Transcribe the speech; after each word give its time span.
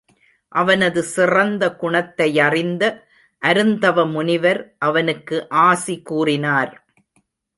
அவனது 0.51 1.01
சிறந்த 1.03 1.63
குணத்தை 1.75 2.27
யறிந்த 2.37 2.83
அருந்தவ 3.41 4.05
முனிவர் 4.11 4.61
அவனுக்கு 4.79 5.37
ஆசி 5.49 5.95
கூறினார். 6.01 6.73